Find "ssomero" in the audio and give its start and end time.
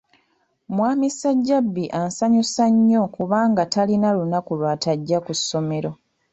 5.39-5.91